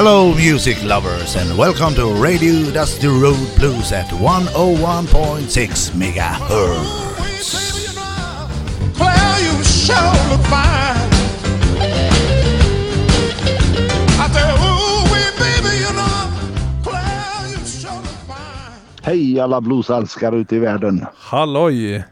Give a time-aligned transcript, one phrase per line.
[0.00, 7.18] Hello, music lovers, and welcome to Radio Dusty Road Blues at 101.6 megahertz.
[8.94, 11.10] Claire, you sure look fine.
[14.18, 16.30] I say, ooh, wee, baby, you know,
[16.84, 19.02] Claire, you sure look fine.
[19.02, 21.06] Hej alla bluesälskare ute i världen.
[21.16, 22.04] Halloj!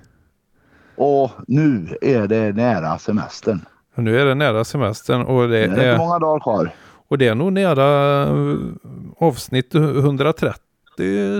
[0.96, 3.60] Och nu är det nära semestern.
[3.94, 6.70] Nu är det nära semestern och det Det är inte är, många dagar kvar.
[7.08, 8.56] Och det är nog nära eh,
[9.18, 10.60] avsnitt 130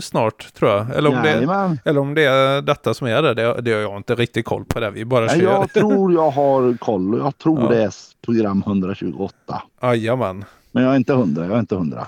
[0.01, 0.91] snart tror jag.
[0.97, 1.79] Eller om, det, Jajamän.
[1.84, 3.34] eller om det är detta som är det.
[3.34, 4.91] Det, det har jag inte riktigt koll på det.
[4.91, 5.39] Vi bara kör.
[5.42, 7.19] Jag tror jag har koll.
[7.19, 7.69] Jag tror Ja.
[7.69, 7.91] det är
[8.25, 9.62] program 128.
[9.83, 10.45] Jajamän.
[10.73, 11.45] Men jag är inte hundra.
[11.47, 12.06] Jag är inte hundra.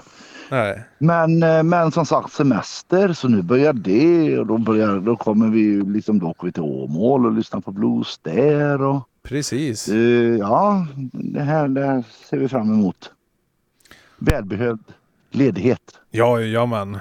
[0.50, 0.84] Nej.
[0.98, 5.48] Men, eh, men som sagt semester så nu börjar det och då, börjar, då kommer
[5.48, 9.88] vi liksom, då åker vi till Åmål och lyssnar på blues där och Precis.
[9.88, 9.96] eh,
[10.38, 13.10] ja, det här, det här ser vi fram emot.
[14.18, 14.84] Välbehövd
[15.30, 15.80] ledighet.
[16.10, 16.98] Ja, jajamän.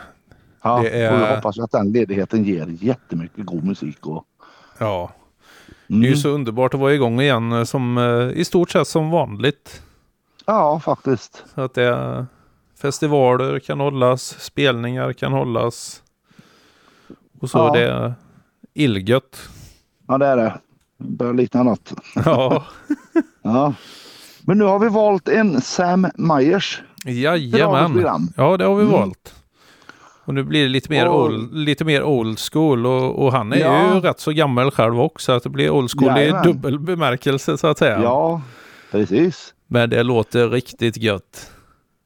[0.61, 4.05] Ja, Det är- och jag hoppas att den ledigheten ger jättemycket god musik.
[4.05, 4.23] Och,
[4.77, 5.11] Ja.
[5.89, 6.01] mm.
[6.01, 8.87] Det är ju så underbart att vara igång igen eh, som eh, i stort sett
[8.87, 9.81] som vanligt.
[10.45, 11.43] Ja, faktiskt.
[11.55, 12.25] Så att det är
[12.81, 16.03] festivaler kan hållas, spelningar kan hållas.
[17.39, 17.77] Och så Ja.
[17.77, 18.13] är det
[18.73, 19.49] illgött.
[20.07, 20.35] Ja, det är.
[20.35, 20.59] Det
[20.97, 21.93] börjar likna något.
[22.15, 22.65] Ja,
[23.41, 23.73] Ja.
[24.41, 26.81] Men nu har vi valt en Sam Myers.
[27.07, 28.29] Jajamän.
[28.37, 28.93] Ja, det har vi Mm.
[28.93, 29.33] valt.
[30.25, 33.53] Och nu blir det lite mer, Och- old, lite mer old school och, och han
[33.53, 33.93] är Ja.
[33.95, 35.31] ju rätt så gammal själv också.
[35.31, 36.43] Att det blir old school Jajamän.
[36.43, 38.01] i dubbel bemärkelse så att säga.
[38.01, 38.41] Ja,
[38.91, 39.53] precis.
[39.67, 41.51] Men det låter riktigt gött.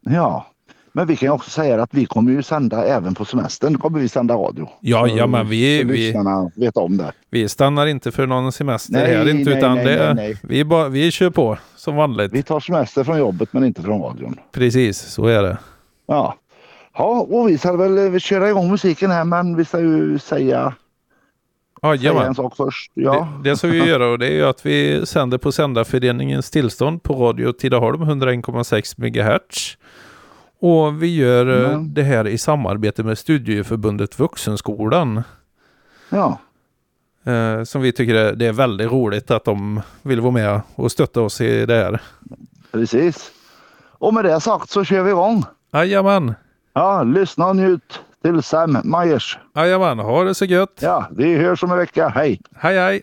[0.01, 0.45] Ja.
[0.93, 3.77] Men vi kan också säga att vi kommer ju sända även på semestern.
[3.77, 4.69] kommer vi sända radio.
[4.79, 6.13] Ja, ja men vi, vi,
[6.55, 7.11] vet om det.
[7.29, 10.37] vi stannar inte för någon semester Nej, här inte nej, utan nej, det, nej, nej.
[10.43, 12.33] Vi, bara, vi kör på som vanligt.
[12.33, 14.39] Vi tar semester från jobbet men inte från radion.
[14.51, 15.57] Precis, så är det.
[16.07, 16.35] Ja.
[16.93, 20.73] Ja, och vi ska väl köra igång musiken här men vi ska ju säga,
[21.81, 22.91] säga en sak först.
[22.93, 26.51] Ja, Det, det ska vi göra och det är ju att vi sänder på Sändarföreningens
[26.51, 29.77] tillstånd på Radio Tidaholm 101,6 MHz.
[30.61, 31.93] Och vi gör Mm.
[31.93, 35.23] det här i samarbete med Studieförbundet Vuxenskolan.
[36.09, 36.39] ja.
[37.23, 40.91] Eh, som vi tycker är, det är väldigt roligt att de vill vara med och
[40.91, 42.01] stötta oss i det här.
[42.71, 43.31] precis.
[43.91, 45.43] Och med det sagt så kör vi igång.
[45.73, 46.33] Jajamän,
[46.73, 49.37] Ja, lyssna och njut till Sam Myers.
[49.55, 50.79] jajamän, ha det så gött.
[50.79, 52.09] Ja, vi hörs om en vecka.
[52.09, 52.41] Hej!
[52.55, 53.01] Hej hej!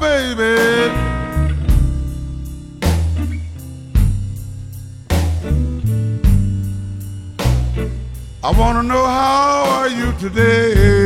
[0.00, 0.94] Baby.
[8.42, 10.97] I want to know how are you today?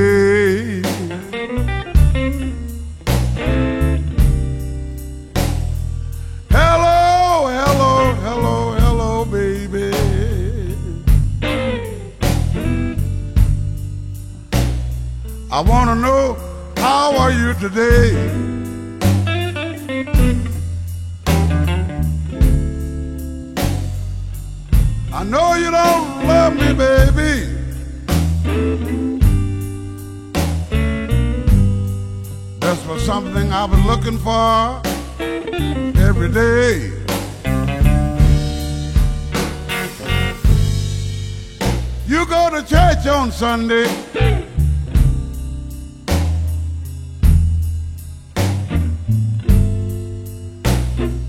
[43.52, 43.86] Sunday.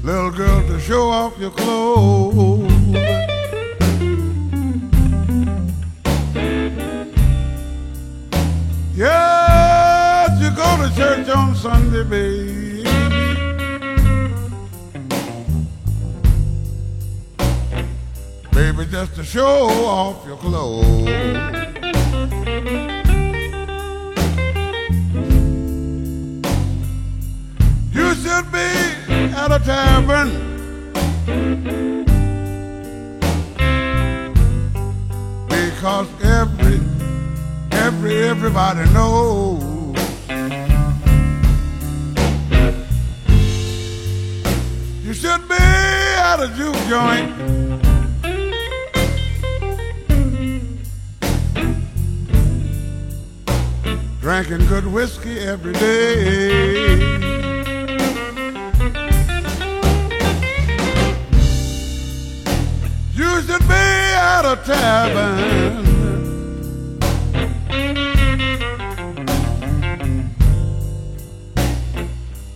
[0.04, 2.72] Little girl, to show off your clothes.
[8.96, 12.84] Yes, you go to church on Sunday, baby.
[18.54, 21.53] Baby, just to show off your clothes.
[28.34, 28.70] Should be
[29.36, 30.30] at a tavern.
[35.48, 36.80] Because every,
[37.72, 39.62] every, everybody knows.
[45.04, 45.64] You should be
[46.30, 47.30] at a juke joint.
[54.22, 57.23] Drinking good whiskey every day.
[64.44, 65.84] At a tavern.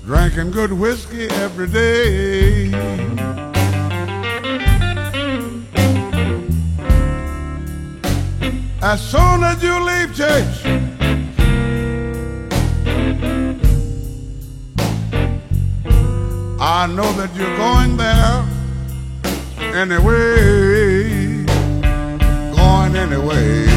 [0.06, 2.72] Drinking good whiskey every day.
[8.82, 10.66] As soon as you leave church,
[16.60, 18.46] I know that you're going there
[19.76, 20.67] anyway
[22.98, 23.77] anyway.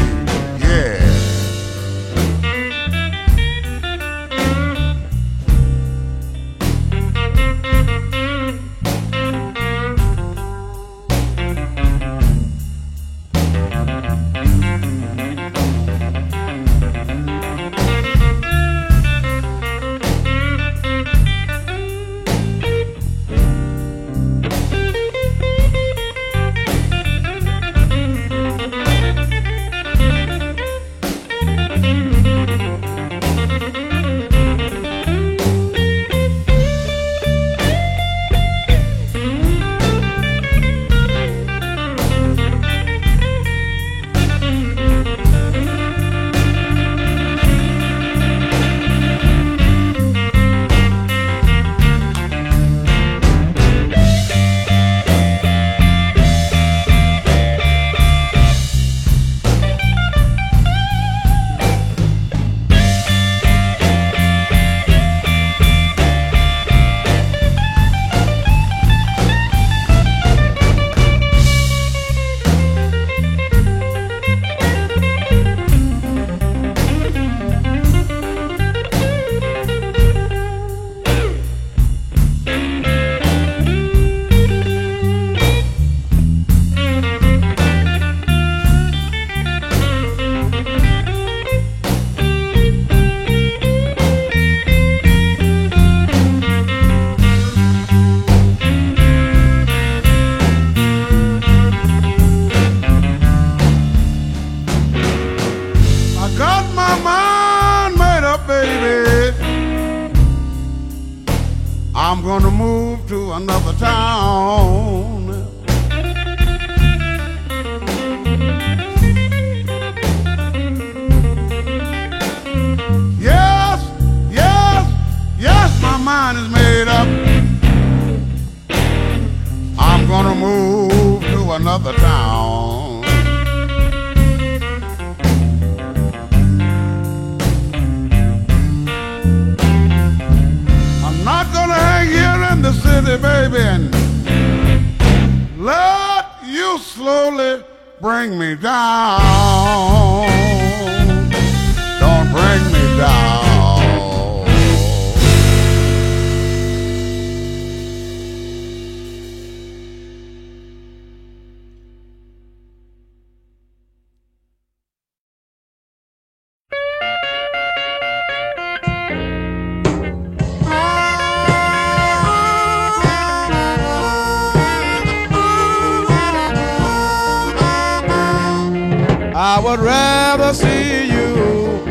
[179.43, 181.81] I would rather see you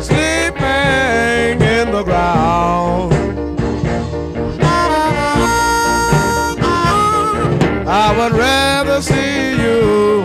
[0.00, 3.12] sleeping in the ground.
[7.88, 10.24] I would rather see you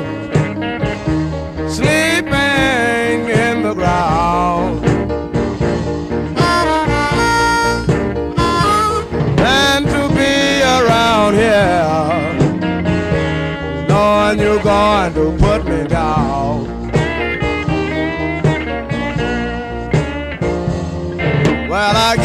[1.70, 4.84] sleeping in the ground
[9.38, 12.01] than to be around here.
[21.82, 22.16] Vai lá,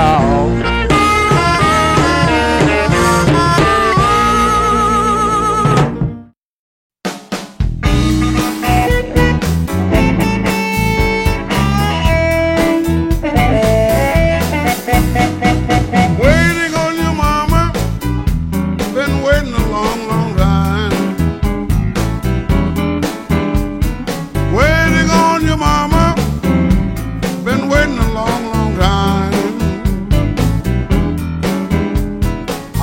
[0.00, 0.69] dog.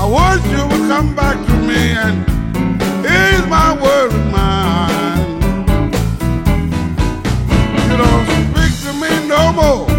[0.07, 2.25] wish you would come back to me and
[3.05, 5.43] ease my worry mind.
[7.89, 9.96] You don't speak to me no more.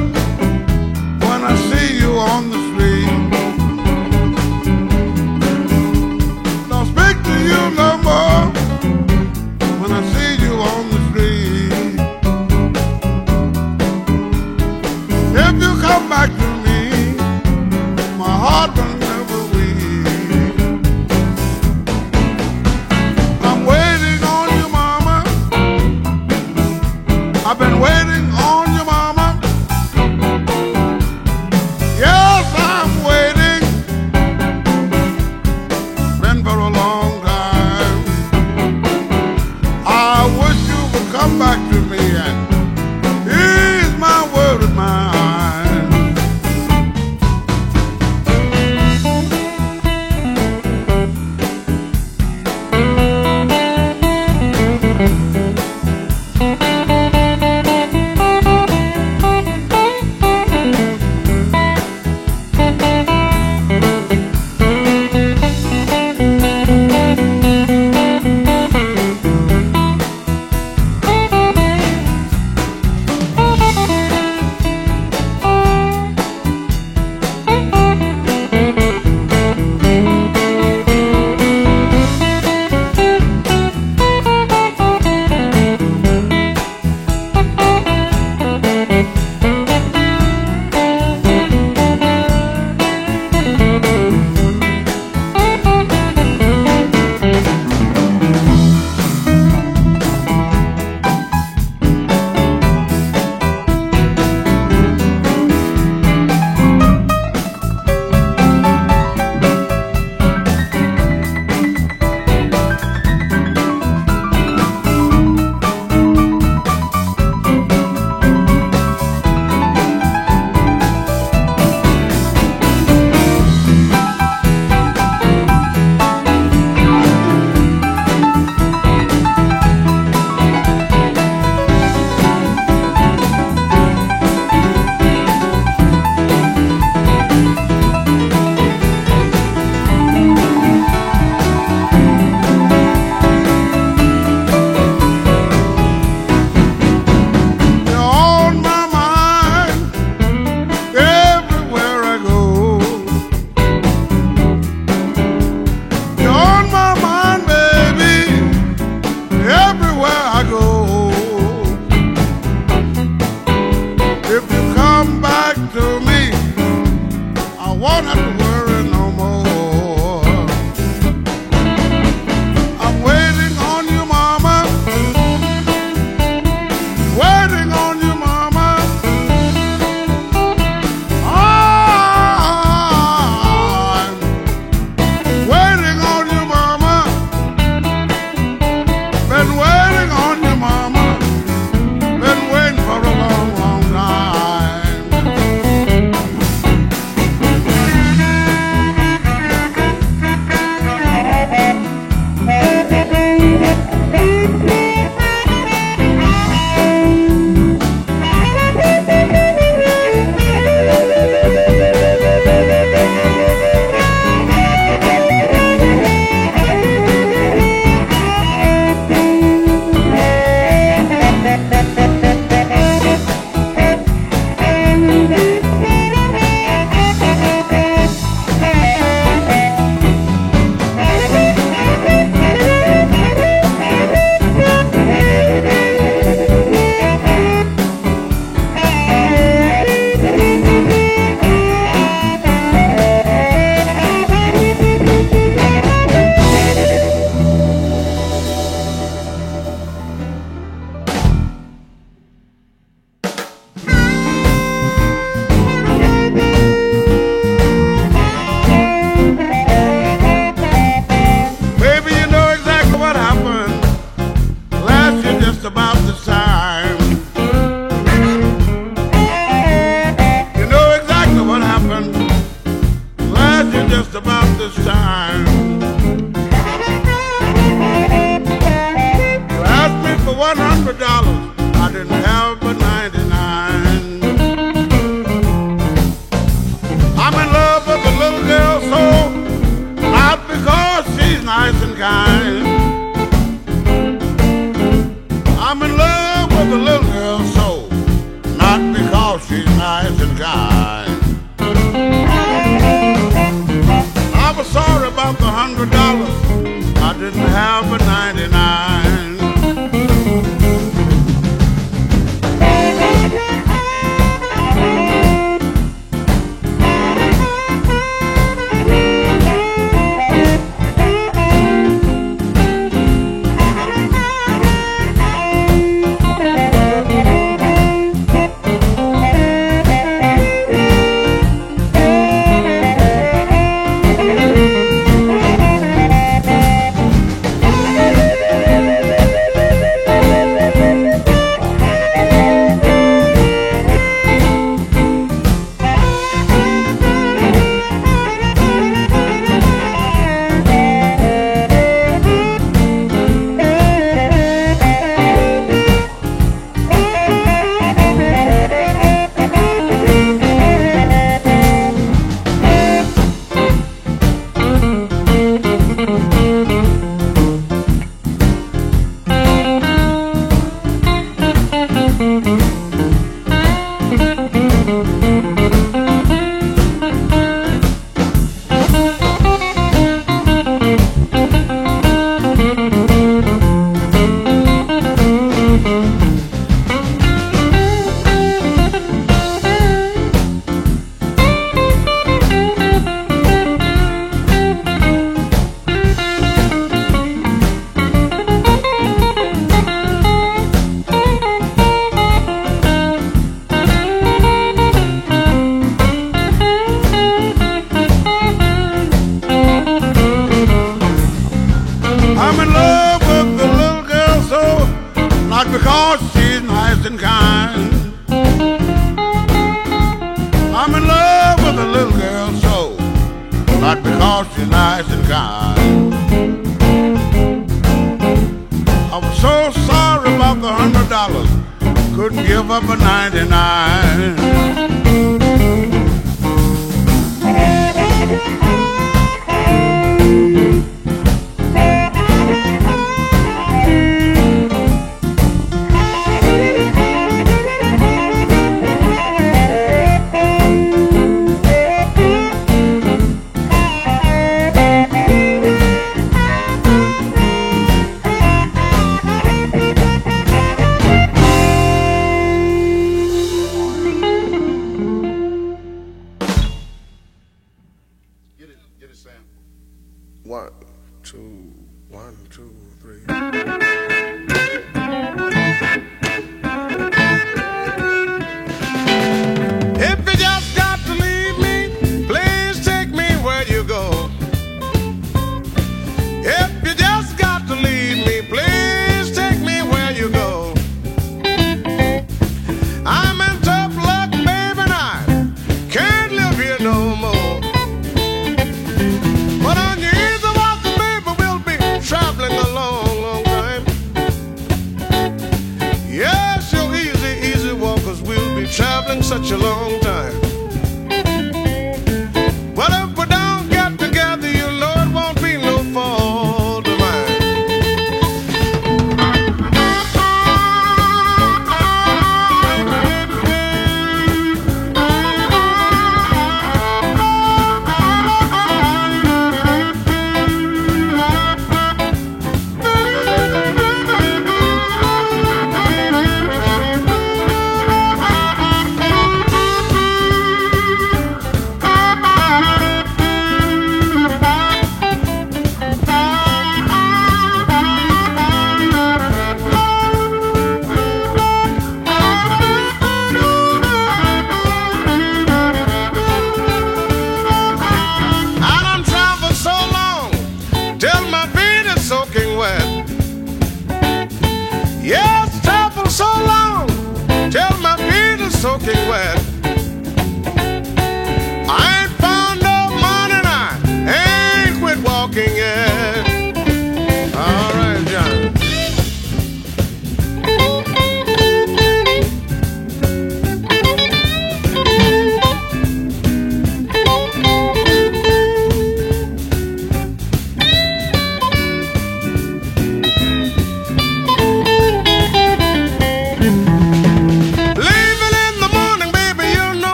[509.38, 510.07] Such a long time.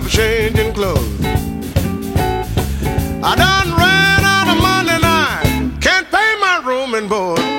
[0.00, 1.24] have changing clothes.
[3.24, 7.57] I done ran out of money I can't pay my room and board.